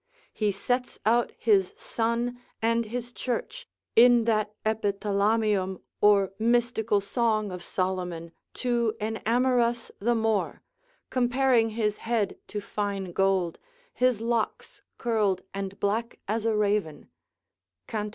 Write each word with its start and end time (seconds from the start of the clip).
He 0.33 0.51
sets 0.51 0.97
out 1.05 1.31
his 1.37 1.75
son 1.77 2.41
and 2.59 2.85
his 2.85 3.13
church 3.13 3.67
in 3.95 4.23
that 4.25 4.51
epithalamium 4.65 5.77
or 6.01 6.31
mystical 6.39 7.01
song 7.01 7.51
of 7.51 7.61
Solomon, 7.61 8.31
to 8.55 8.95
enamour 8.99 9.59
us 9.59 9.91
the 9.99 10.15
more, 10.15 10.63
comparing 11.11 11.69
his 11.77 11.97
head 11.97 12.35
to 12.47 12.59
fine 12.59 13.11
gold, 13.11 13.59
his 13.93 14.21
locks 14.21 14.81
curled 14.97 15.43
and 15.53 15.79
black 15.79 16.17
as 16.27 16.45
a 16.45 16.57
raven, 16.57 17.07
Cant. 17.85 18.09